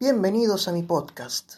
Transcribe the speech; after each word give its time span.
Bienvenidos 0.00 0.68
a 0.68 0.72
mi 0.72 0.84
podcast. 0.84 1.54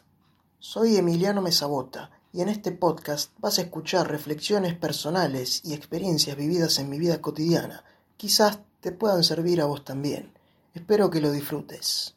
Soy 0.61 0.97
Emiliano 0.97 1.43
Mesabota 1.43 2.11
y 2.33 2.41
en 2.41 2.49
este 2.49 2.73
podcast 2.73 3.33
vas 3.39 3.59
a 3.59 3.63
escuchar 3.63 4.11
reflexiones 4.11 4.75
personales 4.75 5.61
y 5.63 5.75
experiencias 5.75 6.39
vividas 6.39 6.79
en 6.79 6.89
mi 6.89 6.99
vida 6.99 7.21
cotidiana. 7.21 7.85
Quizás 8.17 8.61
te 8.81 8.93
puedan 8.93 9.25
servir 9.25 9.61
a 9.61 9.67
vos 9.67 9.85
también. 9.85 10.33
Espero 10.73 11.11
que 11.11 11.21
lo 11.21 11.31
disfrutes. 11.33 12.15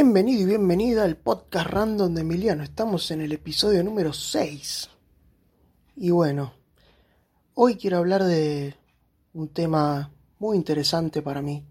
Bienvenido 0.00 0.42
y 0.42 0.44
bienvenida 0.44 1.02
al 1.02 1.16
podcast 1.16 1.70
random 1.70 2.14
de 2.14 2.20
Emiliano. 2.20 2.62
Estamos 2.62 3.10
en 3.10 3.20
el 3.20 3.32
episodio 3.32 3.82
número 3.82 4.12
6. 4.12 4.88
Y 5.96 6.10
bueno, 6.10 6.54
hoy 7.54 7.74
quiero 7.74 7.96
hablar 7.96 8.22
de 8.22 8.76
un 9.32 9.48
tema 9.48 10.12
muy 10.38 10.56
interesante 10.56 11.20
para 11.20 11.42
mí. 11.42 11.66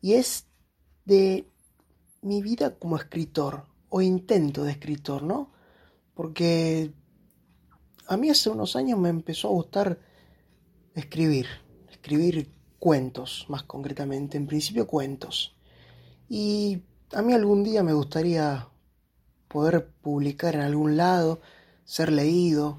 Y 0.00 0.12
es 0.12 0.46
de 1.04 1.48
mi 2.22 2.42
vida 2.42 2.76
como 2.76 2.96
escritor, 2.96 3.64
o 3.88 4.02
intento 4.02 4.62
de 4.62 4.70
escritor, 4.70 5.24
¿no? 5.24 5.50
Porque 6.14 6.92
a 8.06 8.16
mí 8.16 8.30
hace 8.30 8.50
unos 8.50 8.76
años 8.76 9.00
me 9.00 9.08
empezó 9.08 9.48
a 9.48 9.54
gustar 9.54 9.98
escribir, 10.94 11.48
escribir 11.90 12.52
cuentos, 12.78 13.46
más 13.48 13.64
concretamente, 13.64 14.36
en 14.36 14.46
principio 14.46 14.86
cuentos. 14.86 15.56
Y 16.28 16.82
a 17.12 17.22
mí 17.22 17.32
algún 17.32 17.64
día 17.64 17.82
me 17.82 17.92
gustaría 17.92 18.68
poder 19.48 19.88
publicar 20.02 20.54
en 20.54 20.60
algún 20.60 20.96
lado, 20.96 21.40
ser 21.84 22.12
leído, 22.12 22.78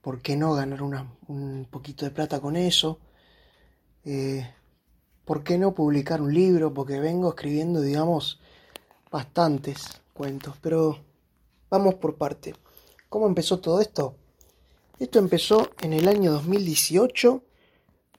¿por 0.00 0.22
qué 0.22 0.36
no 0.36 0.54
ganar 0.54 0.82
un 0.82 1.66
poquito 1.70 2.04
de 2.04 2.10
plata 2.10 2.40
con 2.40 2.56
eso? 2.56 2.98
Eh, 4.04 4.48
¿Por 5.24 5.44
qué 5.44 5.58
no 5.58 5.74
publicar 5.74 6.20
un 6.20 6.34
libro? 6.34 6.74
Porque 6.74 6.98
vengo 6.98 7.28
escribiendo, 7.30 7.80
digamos, 7.80 8.40
bastantes 9.10 9.84
cuentos, 10.14 10.56
pero 10.60 10.98
vamos 11.70 11.94
por 11.94 12.16
parte. 12.16 12.54
¿Cómo 13.08 13.26
empezó 13.26 13.60
todo 13.60 13.80
esto? 13.80 14.16
Esto 14.98 15.18
empezó 15.18 15.70
en 15.80 15.92
el 15.92 16.08
año 16.08 16.32
2018, 16.32 17.42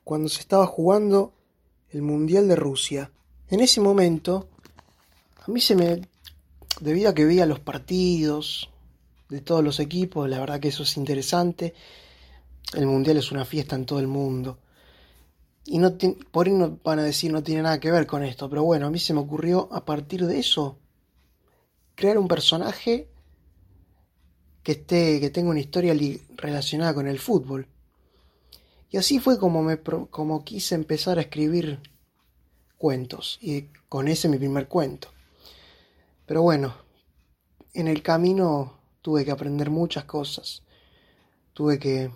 cuando 0.03 0.29
se 0.29 0.41
estaba 0.41 0.67
jugando 0.67 1.33
el 1.89 2.01
Mundial 2.01 2.47
de 2.47 2.55
Rusia. 2.55 3.11
En 3.49 3.59
ese 3.59 3.81
momento 3.81 4.47
a 5.45 5.51
mí 5.51 5.59
se 5.59 5.75
me, 5.75 6.01
debido 6.79 7.09
a 7.09 7.13
que 7.13 7.25
veía 7.25 7.45
los 7.45 7.59
partidos 7.59 8.69
de 9.29 9.41
todos 9.41 9.63
los 9.63 9.79
equipos, 9.79 10.29
la 10.29 10.39
verdad 10.39 10.59
que 10.59 10.69
eso 10.69 10.83
es 10.83 10.95
interesante. 10.95 11.73
El 12.73 12.85
mundial 12.85 13.17
es 13.17 13.31
una 13.31 13.43
fiesta 13.43 13.75
en 13.75 13.85
todo 13.85 13.99
el 13.99 14.07
mundo. 14.07 14.59
Y 15.65 15.79
no 15.79 15.97
por 16.31 16.47
ahí 16.47 16.53
no 16.53 16.79
van 16.83 16.99
a 16.99 17.03
decir 17.03 17.31
no 17.31 17.43
tiene 17.43 17.61
nada 17.61 17.79
que 17.79 17.91
ver 17.91 18.05
con 18.05 18.23
esto, 18.23 18.49
pero 18.49 18.63
bueno, 18.63 18.87
a 18.87 18.89
mí 18.89 18.99
se 18.99 19.13
me 19.13 19.19
ocurrió 19.19 19.69
a 19.71 19.85
partir 19.85 20.25
de 20.25 20.39
eso 20.39 20.77
crear 21.95 22.17
un 22.17 22.27
personaje 22.27 23.09
que 24.61 24.73
esté 24.73 25.19
que 25.19 25.29
tenga 25.29 25.49
una 25.49 25.59
historia 25.59 25.95
relacionada 26.37 26.93
con 26.93 27.07
el 27.07 27.19
fútbol. 27.19 27.67
Y 28.89 28.97
así 28.97 29.19
fue 29.19 29.37
como 29.37 29.61
me 29.61 29.79
como 29.79 30.43
quise 30.43 30.75
empezar 30.75 31.17
a 31.17 31.21
escribir 31.21 31.79
cuentos 32.77 33.39
y 33.41 33.67
con 33.89 34.07
ese 34.07 34.29
mi 34.29 34.37
primer 34.37 34.67
cuento. 34.67 35.09
Pero 36.33 36.41
bueno, 36.41 36.73
en 37.75 37.87
el 37.87 38.01
camino 38.01 38.79
tuve 39.03 39.23
que 39.23 39.29
aprender 39.29 39.69
muchas 39.69 40.05
cosas. 40.05 40.63
Tuve 41.53 41.77
que, 41.77 42.09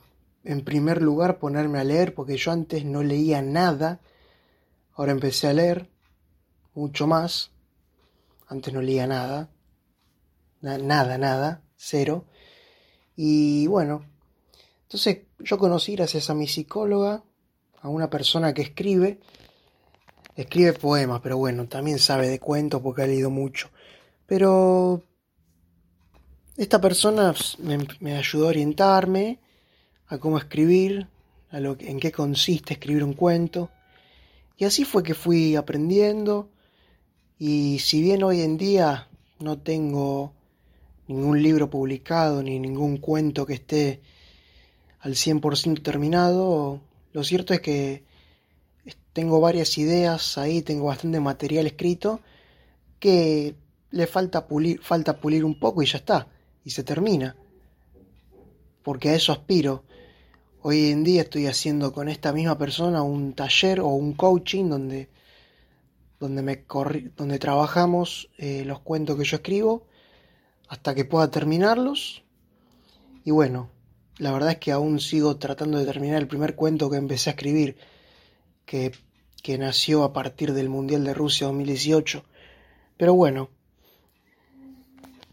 en 0.44 0.66
primer 0.66 1.04
lugar, 1.04 1.38
ponerme 1.38 1.78
a 1.78 1.83
leer, 1.83 2.16
porque 2.16 2.36
yo 2.36 2.52
antes 2.52 2.83
no 2.83 3.04
leía 3.04 3.44
nada. 3.44 4.00
Ahora 4.95 5.11
empecé 5.11 5.50
a 5.50 5.54
leer 5.54 5.92
mucho 6.73 7.05
más. 7.05 7.52
Antes 8.48 8.73
no 8.73 8.82
leía 8.82 9.05
nada. 9.05 9.52
nada, 10.61 11.20
nada, 11.20 11.61
cero. 11.76 12.26
Y 13.16 13.67
bueno, 13.67 14.04
entonces 14.82 15.28
yo 15.38 15.60
conocí 15.60 15.95
gracias 15.95 16.32
a 16.32 16.34
mi 16.34 16.48
psicóloga, 16.48 17.23
a 17.84 17.88
una 17.88 18.10
persona 18.10 18.52
que 18.55 18.64
escribe, 18.64 19.20
escribe 20.36 20.73
poemas, 20.73 21.22
pero 21.22 21.38
bueno, 21.38 21.67
también 21.67 21.99
sabe 21.99 22.28
de 22.28 22.39
cuentos 22.39 22.82
porque 22.82 23.04
ha 23.04 23.05
leído 23.05 23.30
mucho. 23.30 23.70
Pero 24.27 25.04
esta 26.58 26.80
persona 26.80 27.33
me, 27.99 28.15
ayudó 28.15 28.45
a 28.45 28.49
orientarme 28.49 29.39
a 30.08 30.17
cómo 30.20 30.38
escribir, 30.38 31.08
a 31.49 31.60
lo, 31.60 31.77
en 31.80 31.99
qué 31.99 32.11
consiste 32.11 32.73
escribir 32.73 33.04
un 33.04 33.14
cuento. 33.14 33.71
Y 34.58 34.66
así 34.66 34.86
fue 34.86 35.02
que 35.02 35.14
fui 35.14 35.55
aprendiendo. 35.55 36.49
Y 37.39 37.80
si 37.80 38.02
bien 38.02 38.23
hoy 38.23 38.42
en 38.42 38.58
día 38.58 39.08
no 39.39 39.60
tengo 39.60 40.33
ningún 41.08 41.42
libro 41.42 41.70
publicado 41.70 42.43
ni 42.43 42.60
ningún 42.60 42.98
cuento 42.98 43.45
que 43.45 43.54
esté 43.54 44.02
al 44.99 45.14
100% 45.14 45.82
terminado, 45.82 46.82
lo 47.14 47.23
cierto 47.23 47.54
es 47.54 47.61
que 47.61 48.04
tengo 49.14 49.39
varias 49.39 49.77
ideas 49.77 50.37
ahí, 50.37 50.61
tengo 50.61 50.86
bastante 50.86 51.20
material 51.20 51.66
escrito 51.66 52.20
que 52.99 53.55
le 53.92 54.08
falta 54.08 54.48
pulir, 54.48 54.81
falta 54.81 55.20
pulir 55.20 55.45
un 55.45 55.59
poco 55.59 55.81
y 55.81 55.86
ya 55.86 55.98
está, 55.98 56.27
y 56.64 56.71
se 56.71 56.83
termina. 56.83 57.36
Porque 58.83 59.09
a 59.09 59.15
eso 59.15 59.31
aspiro. 59.31 59.83
Hoy 60.61 60.87
en 60.87 61.03
día 61.03 61.21
estoy 61.21 61.48
haciendo 61.48 61.93
con 61.93 62.09
esta 62.09 62.33
misma 62.33 62.58
persona 62.58 63.02
un 63.02 63.33
taller 63.33 63.80
o 63.80 63.87
un 63.87 64.14
coaching 64.14 64.70
donde, 64.70 65.09
donde, 66.20 66.42
me 66.42 66.65
donde 67.15 67.39
trabajamos 67.39 68.30
eh, 68.37 68.64
los 68.65 68.80
cuentos 68.80 69.17
que 69.17 69.23
yo 69.23 69.37
escribo 69.37 69.87
hasta 70.67 70.95
que 70.95 71.05
pueda 71.05 71.30
terminarlos. 71.30 72.23
Y 73.23 73.31
bueno, 73.31 73.69
la 74.17 74.31
verdad 74.31 74.52
es 74.52 74.58
que 74.58 74.71
aún 74.71 74.99
sigo 74.99 75.37
tratando 75.37 75.77
de 75.77 75.86
terminar 75.86 76.21
el 76.21 76.27
primer 76.27 76.55
cuento 76.55 76.89
que 76.89 76.98
empecé 76.98 77.30
a 77.30 77.33
escribir, 77.33 77.77
que, 78.65 78.92
que 79.43 79.58
nació 79.58 80.04
a 80.04 80.11
partir 80.11 80.54
del 80.54 80.69
Mundial 80.69 81.04
de 81.04 81.14
Rusia 81.14 81.48
2018. 81.48 82.23
Pero 82.98 83.14
bueno, 83.14 83.49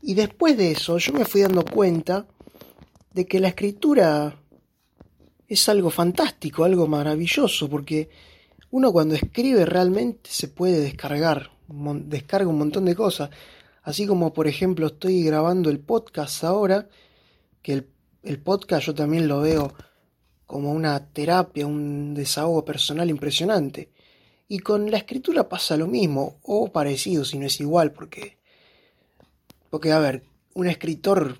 y 0.06 0.12
después 0.12 0.58
de 0.58 0.70
eso 0.70 0.98
yo 0.98 1.14
me 1.14 1.24
fui 1.24 1.40
dando 1.40 1.64
cuenta 1.64 2.26
de 3.14 3.26
que 3.26 3.40
la 3.40 3.48
escritura 3.48 4.38
es 5.48 5.68
algo 5.70 5.88
fantástico, 5.88 6.64
algo 6.64 6.86
maravilloso, 6.86 7.70
porque 7.70 8.10
uno 8.70 8.92
cuando 8.92 9.14
escribe 9.14 9.64
realmente 9.64 10.28
se 10.30 10.48
puede 10.48 10.80
descargar, 10.80 11.52
descarga 11.68 12.50
un 12.50 12.58
montón 12.58 12.84
de 12.84 12.94
cosas. 12.94 13.30
Así 13.82 14.06
como 14.06 14.34
por 14.34 14.46
ejemplo 14.46 14.88
estoy 14.88 15.22
grabando 15.24 15.70
el 15.70 15.80
podcast 15.80 16.44
ahora, 16.44 16.86
que 17.62 17.72
el, 17.72 17.88
el 18.24 18.40
podcast 18.40 18.86
yo 18.86 18.94
también 18.94 19.26
lo 19.26 19.40
veo 19.40 19.72
como 20.44 20.70
una 20.70 21.02
terapia, 21.12 21.66
un 21.66 22.12
desahogo 22.12 22.62
personal 22.62 23.08
impresionante. 23.08 23.90
Y 24.48 24.58
con 24.58 24.90
la 24.90 24.98
escritura 24.98 25.48
pasa 25.48 25.78
lo 25.78 25.86
mismo, 25.86 26.40
o 26.42 26.70
parecido, 26.70 27.24
si 27.24 27.38
no 27.38 27.46
es 27.46 27.58
igual, 27.60 27.92
porque 27.92 28.43
porque, 29.74 29.90
a 29.90 29.98
ver, 29.98 30.22
un 30.54 30.68
escritor 30.68 31.36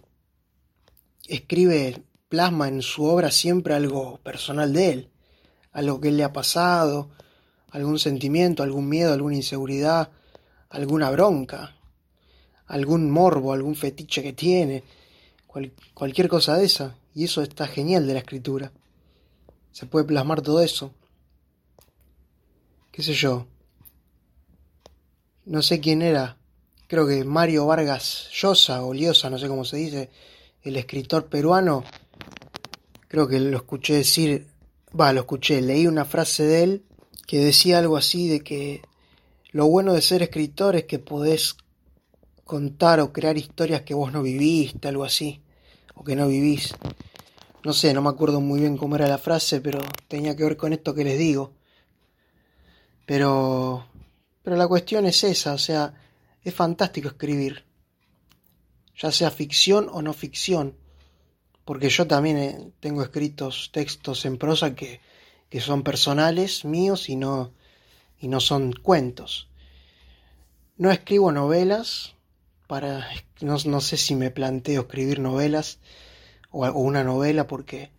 escribe, 1.29 2.03
plasma 2.29 2.67
en 2.67 2.83
su 2.83 3.05
obra 3.05 3.31
siempre 3.31 3.75
algo 3.75 4.19
personal 4.25 4.73
de 4.73 4.91
él, 4.91 5.11
algo 5.71 6.01
que 6.01 6.11
le 6.11 6.25
ha 6.25 6.33
pasado, 6.33 7.11
algún 7.71 8.01
sentimiento, 8.01 8.65
algún 8.65 8.89
miedo, 8.89 9.13
alguna 9.13 9.37
inseguridad, 9.37 10.11
alguna 10.69 11.13
bronca, 11.13 11.77
algún 12.67 13.09
morbo, 13.09 13.53
algún 13.53 13.77
fetiche 13.77 14.21
que 14.21 14.33
tiene, 14.33 14.83
cualquier 15.95 16.27
cosa 16.27 16.57
de 16.57 16.65
esa. 16.65 16.97
Y 17.15 17.23
eso 17.23 17.41
está 17.41 17.69
genial 17.69 18.05
de 18.05 18.15
la 18.15 18.19
escritura. 18.19 18.73
Se 19.71 19.87
puede 19.87 20.07
plasmar 20.07 20.43
todo 20.43 20.61
eso. 20.61 20.93
¿Qué 22.91 23.01
sé 23.01 23.15
yo? 23.15 23.47
No 25.45 25.63
sé 25.63 25.79
quién 25.79 26.03
era 26.03 26.37
creo 26.95 27.09
que 27.09 27.25
Mario 27.25 27.67
Vargas 27.67 28.29
Llosa 28.33 28.85
o 28.85 28.95
Liosa, 28.95 29.29
no 29.29 29.37
sé 29.37 29.49
cómo 29.49 29.65
se 29.65 29.79
dice, 29.79 30.11
el 30.63 30.77
escritor 30.77 31.27
peruano, 31.27 31.83
creo 33.09 33.27
que 33.27 33.41
lo 33.41 33.57
escuché 33.57 33.95
decir, 33.95 34.47
va, 34.99 35.13
lo 35.13 35.23
escuché, 35.23 35.61
leí 35.61 35.89
una 35.89 36.05
frase 36.05 36.45
de 36.45 36.63
él 36.63 36.85
que 37.27 37.41
decía 37.41 37.79
algo 37.79 37.97
así 37.97 38.29
de 38.29 38.43
que 38.43 38.81
lo 39.51 39.67
bueno 39.67 39.93
de 39.93 40.03
ser 40.03 40.23
escritor 40.23 40.77
es 40.77 40.85
que 40.85 41.01
podés 41.01 41.57
contar 42.45 43.01
o 43.01 43.13
crear 43.13 43.37
historias 43.37 43.83
que 43.83 43.95
vos 43.95 44.13
no 44.13 44.23
viviste, 44.23 44.87
algo 44.87 45.03
así, 45.03 45.43
o 45.97 46.05
que 46.05 46.15
no 46.15 46.29
vivís. 46.29 46.77
No 47.65 47.73
sé, 47.73 47.93
no 47.93 48.03
me 48.03 48.11
acuerdo 48.11 48.41
muy 48.41 48.61
bien 48.61 48.77
cómo 48.77 48.95
era 48.95 49.09
la 49.09 49.19
frase, 49.19 49.61
pero 49.61 49.81
tenía 50.07 50.37
que 50.37 50.45
ver 50.45 50.57
con 50.57 50.73
esto 50.73 50.95
que 50.95 51.03
les 51.03 51.19
digo. 51.19 51.55
Pero 53.05 53.85
Pero 54.45 54.55
la 54.57 54.69
cuestión 54.69 55.07
es 55.07 55.25
esa, 55.25 55.55
o 55.55 55.59
sea, 55.59 55.93
es 56.45 56.55
fantástico 56.55 57.09
escribir, 57.09 57.65
ya 58.97 59.11
sea 59.11 59.31
ficción 59.31 59.89
o 59.91 60.03
no 60.03 60.13
ficción, 60.13 60.77
porque 61.65 61.89
yo 61.89 62.07
también 62.07 62.37
eh, 62.37 62.73
tengo 62.81 63.03
escritos 63.03 63.71
textos 63.73 64.25
en 64.27 64.39
prosa 64.39 64.75
que, 64.75 65.01
que 65.49 65.61
son 65.61 65.83
personales 65.83 66.65
míos 66.65 67.09
y 67.09 67.17
no, 67.17 67.53
y 68.21 68.29
no 68.29 68.41
son 68.41 68.73
cuentos. 68.73 69.49
No 70.77 70.91
escribo 70.91 71.33
novelas, 71.33 72.15
para 72.67 73.09
no, 73.41 73.57
no 73.67 73.81
sé 73.81 73.97
si 73.97 74.15
me 74.15 74.31
planteo 74.31 74.83
escribir 74.83 75.21
novelas 75.21 75.79
o, 76.51 76.67
una 76.73 77.05
novela 77.05 77.47
porque 77.47 77.91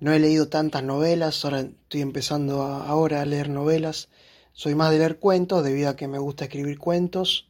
no 0.00 0.12
he 0.12 0.18
leído 0.18 0.48
tantas 0.48 0.82
novelas, 0.82 1.44
ahora 1.44 1.60
estoy 1.60 2.02
empezando 2.02 2.62
ahora 2.62 3.22
a 3.22 3.24
leer 3.24 3.48
novelas. 3.48 4.08
Soy 4.52 4.74
más 4.74 4.90
de 4.90 4.98
leer 4.98 5.18
cuentos 5.18 5.64
debido 5.64 5.88
a 5.88 5.96
que 5.96 6.08
me 6.08 6.18
gusta 6.18 6.44
escribir 6.44 6.78
cuentos. 6.78 7.48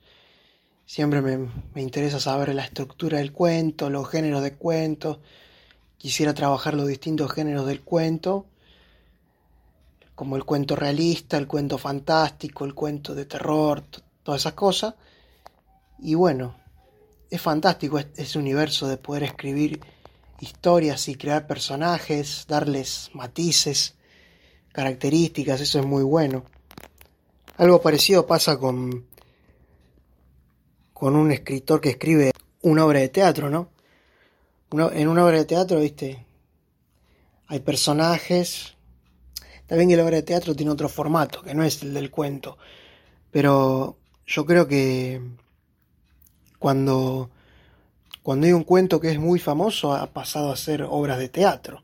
Siempre 0.86 1.22
me, 1.22 1.48
me 1.74 1.82
interesa 1.82 2.20
saber 2.20 2.54
la 2.54 2.64
estructura 2.64 3.18
del 3.18 3.32
cuento, 3.32 3.90
los 3.90 4.08
géneros 4.08 4.42
de 4.42 4.54
cuentos. 4.54 5.18
Quisiera 5.96 6.34
trabajar 6.34 6.74
los 6.74 6.86
distintos 6.86 7.32
géneros 7.32 7.66
del 7.66 7.80
cuento, 7.80 8.46
como 10.14 10.36
el 10.36 10.44
cuento 10.44 10.76
realista, 10.76 11.38
el 11.38 11.46
cuento 11.46 11.78
fantástico, 11.78 12.64
el 12.64 12.74
cuento 12.74 13.14
de 13.14 13.24
terror, 13.24 13.82
todas 14.22 14.42
esas 14.42 14.52
cosas. 14.52 14.94
Y 15.98 16.14
bueno, 16.14 16.54
es 17.30 17.40
fantástico 17.40 17.98
ese 17.98 18.38
universo 18.38 18.86
de 18.86 18.96
poder 18.96 19.24
escribir 19.24 19.80
historias 20.40 21.08
y 21.08 21.14
crear 21.14 21.46
personajes, 21.46 22.44
darles 22.46 23.10
matices, 23.14 23.94
características, 24.72 25.60
eso 25.60 25.80
es 25.80 25.86
muy 25.86 26.02
bueno. 26.02 26.44
Algo 27.56 27.80
parecido 27.80 28.26
pasa 28.26 28.58
con, 28.58 29.06
con 30.94 31.16
un 31.16 31.30
escritor 31.32 31.80
que 31.82 31.90
escribe 31.90 32.30
una 32.62 32.86
obra 32.86 33.00
de 33.00 33.10
teatro, 33.10 33.50
¿no? 33.50 33.68
en 34.70 35.08
una 35.08 35.24
obra 35.24 35.38
de 35.38 35.44
teatro, 35.44 35.80
viste, 35.80 36.26
hay 37.46 37.60
personajes. 37.60 38.74
También 39.66 39.88
que 39.88 39.96
la 39.96 40.04
obra 40.04 40.16
de 40.16 40.22
teatro 40.22 40.54
tiene 40.54 40.72
otro 40.72 40.88
formato, 40.88 41.42
que 41.42 41.54
no 41.54 41.62
es 41.62 41.82
el 41.82 41.94
del 41.94 42.10
cuento. 42.10 42.58
Pero 43.30 43.96
yo 44.26 44.44
creo 44.46 44.66
que 44.66 45.20
cuando, 46.58 47.30
cuando 48.22 48.46
hay 48.46 48.52
un 48.52 48.64
cuento 48.64 49.00
que 49.00 49.10
es 49.10 49.18
muy 49.18 49.38
famoso 49.38 49.94
ha 49.94 50.12
pasado 50.12 50.50
a 50.50 50.56
ser 50.56 50.82
obras 50.82 51.18
de 51.18 51.28
teatro, 51.28 51.82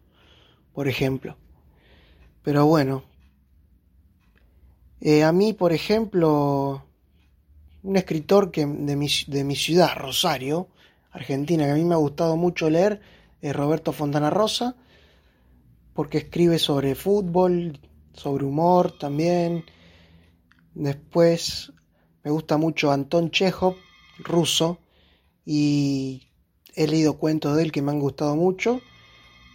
por 0.73 0.89
ejemplo. 0.89 1.37
Pero 2.43 2.67
bueno, 2.67 3.05
eh, 5.01 5.23
a 5.23 5.33
mí, 5.33 5.53
por 5.53 5.73
ejemplo, 5.73 6.85
un 7.83 7.97
escritor 7.97 8.51
que, 8.51 8.67
de, 8.67 8.97
mi, 8.97 9.09
de 9.27 9.45
mi 9.45 9.57
ciudad, 9.57 9.97
Rosario, 9.97 10.69
Argentina, 11.11 11.65
que 11.65 11.73
a 11.73 11.75
mí 11.75 11.85
me 11.85 11.95
ha 11.95 11.99
gustado 11.99 12.37
mucho 12.37 12.71
leer, 12.71 13.01
es 13.41 13.55
Roberto 13.55 13.93
Fontana 13.93 14.31
Rosa, 14.31 14.77
porque 15.95 16.19
escribe 16.19 16.59
sobre 16.59 16.95
fútbol, 16.95 17.79
sobre 18.13 18.45
humor 18.45 18.97
también. 18.99 19.65
Después 20.75 21.73
me 22.23 22.31
gusta 22.31 22.59
mucho 22.59 22.93
Anton 22.93 23.31
Chekhov, 23.31 23.77
ruso, 24.19 24.79
y 25.45 26.29
he 26.75 26.87
leído 26.87 27.19
cuentos 27.19 27.57
de 27.57 27.63
él 27.65 27.73
que 27.73 27.83
me 27.83 27.91
han 27.91 28.01
gustado 28.01 28.37
mucho. 28.37 28.81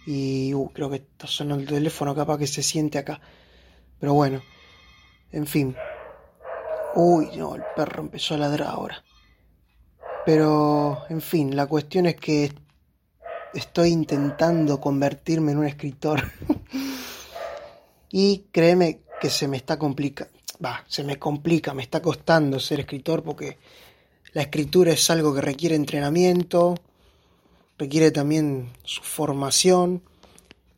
Y 0.06 0.54
uh, 0.54 0.68
creo 0.72 0.90
que 0.90 0.96
está 0.96 1.26
sonando 1.26 1.62
el 1.62 1.68
teléfono, 1.68 2.14
capaz 2.14 2.38
que 2.38 2.46
se 2.46 2.62
siente 2.62 2.98
acá. 2.98 3.20
Pero 3.98 4.14
bueno, 4.14 4.42
en 5.32 5.46
fin. 5.46 5.76
Uy, 6.96 7.30
no, 7.36 7.54
el 7.54 7.62
perro 7.76 8.02
empezó 8.02 8.34
a 8.34 8.38
ladrar 8.38 8.68
ahora. 8.68 9.04
Pero, 10.24 11.04
en 11.08 11.20
fin, 11.20 11.54
la 11.54 11.66
cuestión 11.66 12.06
es 12.06 12.16
que 12.16 12.52
estoy 13.54 13.90
intentando 13.90 14.80
convertirme 14.80 15.52
en 15.52 15.58
un 15.58 15.66
escritor. 15.66 16.22
y 18.10 18.46
créeme 18.50 19.02
que 19.20 19.30
se 19.30 19.46
me 19.46 19.56
está 19.56 19.78
complicando 19.78 20.36
va, 20.64 20.84
se 20.88 21.04
me 21.04 21.18
complica, 21.18 21.74
me 21.74 21.82
está 21.82 22.00
costando 22.00 22.60
ser 22.60 22.80
escritor 22.80 23.22
porque 23.22 23.58
la 24.32 24.42
escritura 24.42 24.92
es 24.92 25.08
algo 25.10 25.34
que 25.34 25.40
requiere 25.40 25.74
entrenamiento, 25.74 26.74
requiere 27.78 28.10
también 28.10 28.70
su 28.84 29.02
formación. 29.02 30.02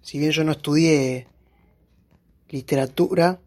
Si 0.02 0.18
bien 0.18 0.30
yo 0.30 0.44
no 0.44 0.52
estudié 0.52 1.26
literatura, 2.48 3.40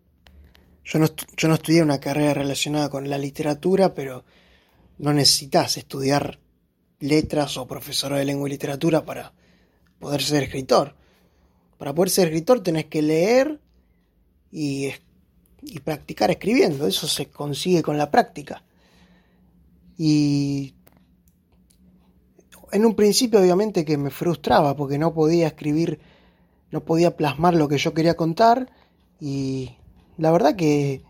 yo 0.83 0.99
no, 0.99 1.07
yo 1.37 1.47
no 1.47 1.55
estudié 1.55 1.81
una 1.81 1.99
carrera 1.99 2.33
relacionada 2.33 2.89
con 2.89 3.09
la 3.09 3.17
literatura, 3.17 3.93
pero 3.93 4.23
no 4.97 5.13
necesitas 5.13 5.77
estudiar 5.77 6.39
letras 6.99 7.57
o 7.57 7.67
profesor 7.67 8.13
de 8.13 8.25
lengua 8.25 8.47
y 8.47 8.51
literatura 8.51 9.03
para 9.05 9.33
poder 9.99 10.21
ser 10.21 10.43
escritor. 10.43 10.95
Para 11.77 11.93
poder 11.93 12.09
ser 12.09 12.27
escritor 12.27 12.61
tenés 12.61 12.85
que 12.85 13.01
leer 13.01 13.59
y 14.51 14.91
y 15.61 15.79
practicar 15.79 16.31
escribiendo. 16.31 16.87
Eso 16.87 17.07
se 17.07 17.27
consigue 17.27 17.83
con 17.83 17.97
la 17.97 18.09
práctica. 18.09 18.63
Y 19.97 20.73
en 22.71 22.85
un 22.85 22.95
principio 22.95 23.39
obviamente 23.39 23.85
que 23.85 23.97
me 23.97 24.09
frustraba 24.09 24.75
porque 24.75 24.97
no 24.97 25.13
podía 25.13 25.47
escribir, 25.47 25.99
no 26.71 26.81
podía 26.81 27.15
plasmar 27.15 27.53
lo 27.53 27.67
que 27.67 27.77
yo 27.77 27.93
quería 27.93 28.15
contar 28.15 28.71
y 29.19 29.75
la 30.17 30.31
verdad 30.31 30.55
que 30.55 31.03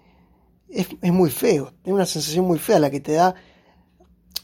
es, 0.69 0.87
es 1.01 1.11
muy 1.11 1.29
feo, 1.29 1.73
es 1.83 1.91
una 1.91 2.05
sensación 2.05 2.45
muy 2.45 2.59
fea 2.59 2.79
la 2.79 2.89
que 2.89 2.99
te 2.99 3.13
da 3.13 3.35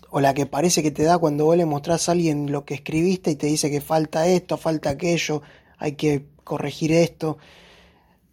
o 0.10 0.20
la 0.20 0.34
que 0.34 0.46
parece 0.46 0.84
que 0.84 0.92
te 0.92 1.04
da 1.04 1.18
cuando 1.18 1.46
vos 1.46 1.58
le 1.58 1.66
mostrás 1.66 2.08
a 2.08 2.14
alguien 2.14 2.52
lo 2.52 2.66
que 2.66 2.76
escribiste 2.76 3.32
y 3.32 3.36
te 3.36 3.48
dice 3.48 3.70
que 3.70 3.82
falta 3.82 4.28
esto, 4.28 4.58
falta 4.58 4.90
aquello, 4.90 5.42
hay 5.78 5.94
que 5.94 6.26
corregir 6.44 6.92
esto. 6.92 7.38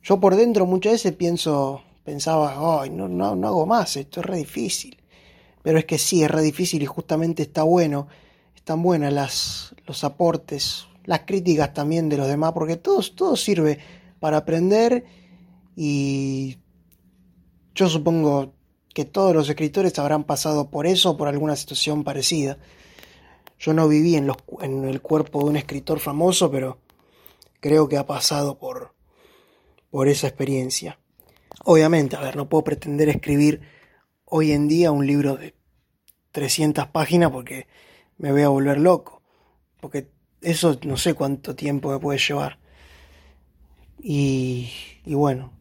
Yo 0.02 0.20
por 0.20 0.36
dentro 0.36 0.66
muchas 0.66 0.92
veces 0.92 1.12
pienso, 1.12 1.82
pensaba, 2.04 2.80
ay, 2.80 2.90
no, 2.90 3.08
no, 3.08 3.34
no 3.34 3.48
hago 3.48 3.66
más, 3.66 3.96
esto 3.96 4.20
es 4.20 4.26
re 4.26 4.36
difícil. 4.38 4.96
Pero 5.62 5.78
es 5.78 5.84
que 5.86 5.98
sí, 5.98 6.22
es 6.22 6.30
re 6.30 6.42
difícil 6.42 6.82
y 6.82 6.86
justamente 6.86 7.42
está 7.42 7.62
bueno, 7.62 8.06
están 8.54 8.82
buenas 8.82 9.12
las, 9.12 9.74
los 9.86 10.04
aportes, 10.04 10.86
las 11.04 11.20
críticas 11.20 11.74
también 11.74 12.08
de 12.08 12.18
los 12.18 12.28
demás, 12.28 12.52
porque 12.52 12.76
todo, 12.76 13.00
todo 13.14 13.36
sirve 13.36 13.78
para 14.20 14.38
aprender 14.38 15.04
y 15.76 16.58
yo 17.74 17.88
supongo 17.88 18.54
que 18.94 19.04
todos 19.04 19.34
los 19.34 19.48
escritores 19.48 19.98
habrán 19.98 20.24
pasado 20.24 20.70
por 20.70 20.86
eso 20.86 21.16
por 21.16 21.28
alguna 21.28 21.56
situación 21.56 22.04
parecida. 22.04 22.58
Yo 23.58 23.74
no 23.74 23.88
viví 23.88 24.16
en 24.16 24.84
el 24.84 25.00
cuerpo 25.00 25.40
de 25.40 25.44
un 25.46 25.56
escritor 25.56 25.98
famoso, 25.98 26.50
pero 26.50 26.78
creo 27.60 27.88
que 27.88 27.96
ha 27.96 28.06
pasado 28.06 28.58
por, 28.58 28.94
por 29.90 30.08
esa 30.08 30.28
experiencia. 30.28 30.98
Obviamente, 31.64 32.16
a 32.16 32.20
ver, 32.20 32.36
no 32.36 32.48
puedo 32.48 32.64
pretender 32.64 33.08
escribir 33.08 33.62
hoy 34.26 34.52
en 34.52 34.68
día 34.68 34.92
un 34.92 35.06
libro 35.06 35.36
de 35.36 35.54
300 36.32 36.88
páginas 36.88 37.30
porque 37.30 37.66
me 38.18 38.32
voy 38.32 38.42
a 38.42 38.48
volver 38.48 38.78
loco. 38.78 39.22
Porque 39.80 40.10
eso 40.40 40.78
no 40.84 40.96
sé 40.96 41.14
cuánto 41.14 41.54
tiempo 41.56 41.90
me 41.90 41.98
puede 41.98 42.18
llevar. 42.18 42.58
Y, 43.98 44.70
y 45.04 45.14
bueno, 45.14 45.52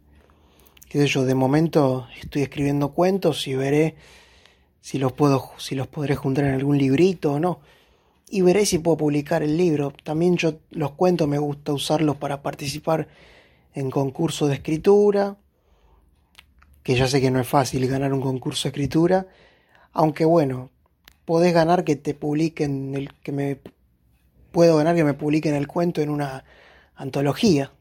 yo, 0.93 1.25
de 1.25 1.33
momento 1.33 2.07
estoy 2.21 2.43
escribiendo 2.43 2.93
cuentos 2.93 3.47
y 3.47 3.55
veré 3.55 3.95
si 4.79 4.99
los 4.99 5.11
puedo, 5.11 5.51
si 5.57 5.73
los 5.73 5.87
podré 5.87 6.15
juntar 6.15 6.45
en 6.45 6.53
algún 6.53 6.77
librito 6.77 7.33
o 7.33 7.39
no. 7.39 7.61
Y 8.29 8.41
veré 8.41 8.65
si 8.65 8.77
puedo 8.77 8.97
publicar 8.97 9.41
el 9.41 9.57
libro. 9.57 9.91
También 10.03 10.37
yo 10.37 10.59
los 10.69 10.91
cuentos 10.91 11.27
me 11.27 11.39
gusta 11.39 11.73
usarlos 11.73 12.17
para 12.17 12.43
participar 12.43 13.07
en 13.73 13.89
concurso 13.89 14.47
de 14.47 14.55
escritura, 14.55 15.37
que 16.83 16.95
ya 16.95 17.07
sé 17.07 17.21
que 17.21 17.31
no 17.31 17.39
es 17.39 17.47
fácil 17.47 17.87
ganar 17.87 18.13
un 18.13 18.21
concurso 18.21 18.63
de 18.63 18.69
escritura, 18.69 19.25
aunque 19.93 20.25
bueno, 20.25 20.69
podés 21.25 21.53
ganar 21.53 21.83
que 21.83 21.95
te 21.95 22.13
publiquen 22.13 22.93
el 22.93 23.13
que 23.13 23.31
me 23.31 23.59
puedo 24.51 24.77
ganar 24.77 24.95
que 24.95 25.03
me 25.03 25.15
publiquen 25.15 25.55
el 25.55 25.67
cuento 25.67 26.01
en 26.01 26.11
una 26.11 26.43
antología 26.95 27.71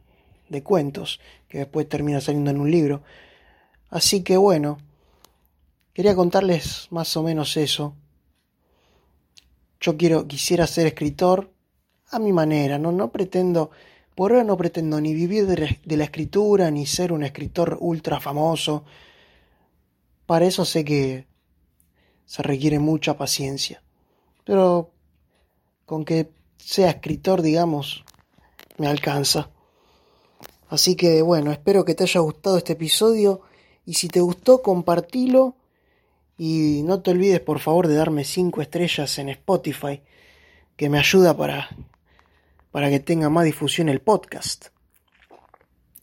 de 0.53 0.63
cuentos 0.63 1.19
que 1.49 1.59
después 1.59 1.89
termina 1.89 2.21
saliendo 2.21 2.53
en 2.53 2.61
un 2.61 2.71
libro. 2.71 3.03
Así 3.91 4.23
que 4.23 4.37
bueno, 4.37 4.79
quería 5.93 6.15
contarles 6.15 6.87
más 6.91 7.17
o 7.17 7.25
menos 7.25 7.57
eso. 7.57 7.97
Yo 9.81 9.97
quiero 9.97 10.29
quisiera 10.29 10.67
ser 10.69 10.87
escritor 10.87 11.51
a 12.11 12.21
mi 12.21 12.33
manera, 12.33 12.79
no 12.79 12.93
no 12.93 13.11
pretendo 13.11 13.71
por 14.15 14.33
ahora 14.33 14.45
no 14.45 14.57
pretendo 14.57 15.01
ni 15.01 15.15
vivir 15.15 15.47
de 15.47 15.97
la 15.97 16.05
escritura, 16.05 16.71
ni 16.71 16.85
ser 16.85 17.13
un 17.13 17.25
escritor 17.25 17.79
ultra 17.81 18.21
famoso. 18.21 18.85
Para 20.27 20.45
eso 20.45 20.65
sé 20.65 20.85
que 20.85 21.27
se 22.27 22.43
requiere 22.43 22.79
mucha 22.79 23.17
paciencia. 23.17 23.83
Pero 24.45 24.91
con 25.87 26.05
que 26.05 26.31
sea 26.59 26.91
escritor, 26.91 27.41
digamos, 27.41 28.05
me 28.77 28.87
alcanza. 28.87 29.51
Así 30.73 30.97
que 30.97 31.21
bueno, 31.21 31.53
espero 31.53 31.85
que 31.85 31.95
te 31.95 32.05
haya 32.05 32.21
gustado 32.21 32.57
este 32.57 32.73
episodio 32.73 33.43
Y 33.85 33.93
si 33.93 34.09
te 34.09 34.21
gustó, 34.21 34.63
compartilo. 34.63 35.55
Y 36.39 36.81
no 36.85 37.03
te 37.03 37.11
olvides, 37.11 37.41
por 37.41 37.59
favor, 37.59 37.89
de 37.89 37.95
darme 37.95 38.25
5 38.25 38.63
estrellas 38.63 39.19
en 39.19 39.29
Spotify, 39.29 40.01
que 40.77 40.89
me 40.89 40.99
ayuda 40.99 41.37
para, 41.37 41.69
para 42.71 42.89
que 42.89 43.01
tenga 43.01 43.29
más 43.29 43.45
difusión 43.45 43.91
el 43.91 44.01
podcast. 44.01 44.69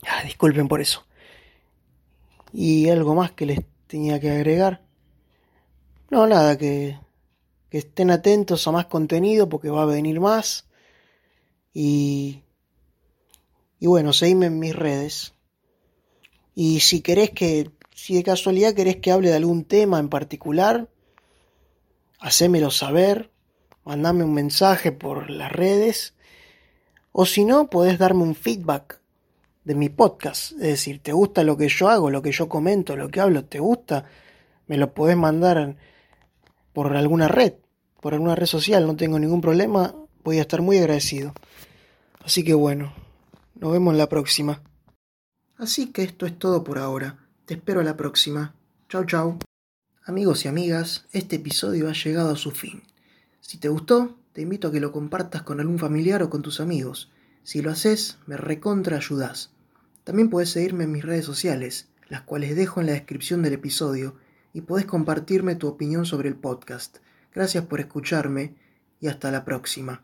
Ah, 0.06 0.22
disculpen 0.22 0.68
por 0.68 0.80
eso. 0.80 1.04
Y 2.52 2.88
algo 2.90 3.16
más 3.16 3.32
que 3.32 3.46
les 3.46 3.58
tenía 3.88 4.20
que 4.20 4.30
agregar. 4.30 4.82
No, 6.10 6.28
nada, 6.28 6.56
que, 6.56 6.96
que 7.70 7.78
estén 7.78 8.12
atentos 8.12 8.68
a 8.68 8.70
más 8.70 8.86
contenido 8.86 9.48
porque 9.48 9.68
va 9.68 9.82
a 9.82 9.86
venir 9.86 10.20
más. 10.20 10.68
Y, 11.74 12.44
y 13.80 13.86
bueno, 13.86 14.12
seguime 14.12 14.46
en 14.46 14.58
mis 14.58 14.76
redes. 14.76 15.32
Y 16.54 16.80
si 16.80 17.00
querés 17.00 17.30
que, 17.30 17.70
si 17.94 18.14
de 18.14 18.22
casualidad 18.22 18.74
querés 18.74 18.96
que 18.96 19.10
hable 19.10 19.30
de 19.30 19.36
algún 19.36 19.64
tema 19.64 19.98
en 19.98 20.10
particular, 20.10 20.88
hacémelo 22.20 22.70
saber, 22.70 23.30
mandame 23.84 24.22
un 24.22 24.34
mensaje 24.34 24.92
por 24.92 25.30
las 25.30 25.50
redes, 25.50 26.14
o 27.12 27.24
si 27.24 27.44
no, 27.44 27.70
podés 27.70 27.98
darme 27.98 28.22
un 28.22 28.34
feedback 28.34 29.00
de 29.64 29.74
mi 29.74 29.88
podcast. 29.88 30.52
Es 30.52 30.58
decir, 30.58 31.02
¿te 31.02 31.12
gusta 31.12 31.42
lo 31.42 31.56
que 31.56 31.68
yo 31.68 31.88
hago, 31.88 32.10
lo 32.10 32.20
que 32.20 32.32
yo 32.32 32.48
comento, 32.48 32.96
lo 32.96 33.08
que 33.08 33.20
hablo? 33.20 33.46
¿Te 33.46 33.58
gusta? 33.58 34.04
Me 34.66 34.76
lo 34.76 34.92
podés 34.92 35.16
mandar 35.16 35.74
por 36.74 36.94
alguna 36.94 37.28
red, 37.28 37.54
por 38.00 38.12
alguna 38.12 38.34
red 38.34 38.46
social, 38.46 38.86
no 38.86 38.94
tengo 38.94 39.18
ningún 39.18 39.40
problema, 39.40 39.94
voy 40.22 40.38
a 40.38 40.42
estar 40.42 40.60
muy 40.60 40.76
agradecido. 40.78 41.32
Así 42.22 42.44
que 42.44 42.54
bueno, 42.54 42.92
nos 43.60 43.72
vemos 43.72 43.94
la 43.94 44.08
próxima. 44.08 44.62
Así 45.56 45.92
que 45.92 46.02
esto 46.02 46.24
es 46.24 46.38
todo 46.38 46.64
por 46.64 46.78
ahora. 46.78 47.18
Te 47.44 47.54
espero 47.54 47.80
a 47.80 47.84
la 47.84 47.96
próxima. 47.96 48.54
Chau 48.88 49.04
chau. 49.04 49.38
Amigos 50.04 50.44
y 50.44 50.48
amigas, 50.48 51.06
este 51.12 51.36
episodio 51.36 51.88
ha 51.88 51.92
llegado 51.92 52.30
a 52.30 52.36
su 52.36 52.50
fin. 52.50 52.82
Si 53.40 53.58
te 53.58 53.68
gustó, 53.68 54.16
te 54.32 54.40
invito 54.40 54.68
a 54.68 54.72
que 54.72 54.80
lo 54.80 54.92
compartas 54.92 55.42
con 55.42 55.60
algún 55.60 55.78
familiar 55.78 56.22
o 56.22 56.30
con 56.30 56.40
tus 56.40 56.60
amigos. 56.60 57.10
Si 57.42 57.60
lo 57.60 57.70
haces, 57.70 58.18
me 58.26 58.38
recontra 58.38 58.96
ayudás. 58.96 59.50
También 60.04 60.30
puedes 60.30 60.50
seguirme 60.50 60.84
en 60.84 60.92
mis 60.92 61.04
redes 61.04 61.26
sociales, 61.26 61.88
las 62.08 62.22
cuales 62.22 62.56
dejo 62.56 62.80
en 62.80 62.86
la 62.86 62.92
descripción 62.92 63.42
del 63.42 63.52
episodio, 63.52 64.16
y 64.52 64.62
podés 64.62 64.86
compartirme 64.86 65.54
tu 65.54 65.68
opinión 65.68 66.06
sobre 66.06 66.28
el 66.28 66.34
podcast. 66.34 66.98
Gracias 67.34 67.66
por 67.66 67.80
escucharme 67.80 68.54
y 69.00 69.08
hasta 69.08 69.30
la 69.30 69.44
próxima. 69.44 70.02